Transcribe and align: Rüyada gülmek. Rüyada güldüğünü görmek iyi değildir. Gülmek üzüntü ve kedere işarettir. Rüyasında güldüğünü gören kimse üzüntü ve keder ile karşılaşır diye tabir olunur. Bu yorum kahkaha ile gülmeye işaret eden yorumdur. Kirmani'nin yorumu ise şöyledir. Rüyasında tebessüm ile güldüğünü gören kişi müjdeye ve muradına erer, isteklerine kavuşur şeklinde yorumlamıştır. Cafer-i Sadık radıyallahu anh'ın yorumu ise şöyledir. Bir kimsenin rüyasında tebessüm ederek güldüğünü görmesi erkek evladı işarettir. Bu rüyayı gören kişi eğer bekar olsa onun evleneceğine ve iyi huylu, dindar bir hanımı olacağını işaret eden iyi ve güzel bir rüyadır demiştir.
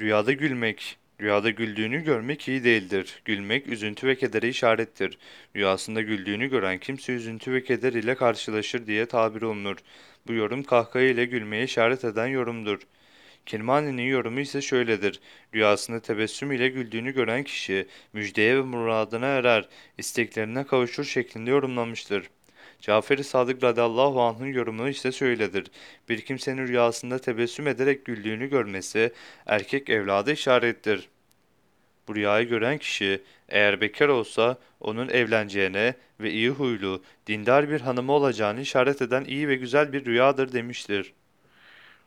Rüyada 0.00 0.32
gülmek. 0.32 0.98
Rüyada 1.20 1.50
güldüğünü 1.50 2.04
görmek 2.04 2.48
iyi 2.48 2.64
değildir. 2.64 3.22
Gülmek 3.24 3.66
üzüntü 3.66 4.06
ve 4.06 4.16
kedere 4.16 4.48
işarettir. 4.48 5.18
Rüyasında 5.56 6.02
güldüğünü 6.02 6.46
gören 6.50 6.78
kimse 6.78 7.12
üzüntü 7.12 7.52
ve 7.52 7.64
keder 7.64 7.92
ile 7.92 8.14
karşılaşır 8.14 8.86
diye 8.86 9.06
tabir 9.06 9.42
olunur. 9.42 9.76
Bu 10.26 10.32
yorum 10.32 10.62
kahkaha 10.62 11.02
ile 11.02 11.24
gülmeye 11.24 11.64
işaret 11.64 12.04
eden 12.04 12.26
yorumdur. 12.26 12.80
Kirmani'nin 13.46 14.02
yorumu 14.02 14.40
ise 14.40 14.62
şöyledir. 14.62 15.20
Rüyasında 15.54 16.00
tebessüm 16.00 16.52
ile 16.52 16.68
güldüğünü 16.68 17.14
gören 17.14 17.42
kişi 17.44 17.86
müjdeye 18.12 18.56
ve 18.56 18.62
muradına 18.62 19.26
erer, 19.26 19.68
isteklerine 19.98 20.66
kavuşur 20.66 21.04
şeklinde 21.04 21.50
yorumlamıştır. 21.50 22.30
Cafer-i 22.80 23.24
Sadık 23.24 23.62
radıyallahu 23.62 24.22
anh'ın 24.22 24.46
yorumu 24.46 24.88
ise 24.88 25.12
şöyledir. 25.12 25.66
Bir 26.08 26.20
kimsenin 26.20 26.68
rüyasında 26.68 27.18
tebessüm 27.18 27.66
ederek 27.66 28.04
güldüğünü 28.04 28.46
görmesi 28.50 29.12
erkek 29.46 29.90
evladı 29.90 30.32
işarettir. 30.32 31.08
Bu 32.08 32.14
rüyayı 32.14 32.48
gören 32.48 32.78
kişi 32.78 33.22
eğer 33.48 33.80
bekar 33.80 34.08
olsa 34.08 34.58
onun 34.80 35.08
evleneceğine 35.08 35.94
ve 36.20 36.30
iyi 36.30 36.50
huylu, 36.50 37.02
dindar 37.26 37.70
bir 37.70 37.80
hanımı 37.80 38.12
olacağını 38.12 38.60
işaret 38.60 39.02
eden 39.02 39.24
iyi 39.24 39.48
ve 39.48 39.56
güzel 39.56 39.92
bir 39.92 40.04
rüyadır 40.04 40.52
demiştir. 40.52 41.12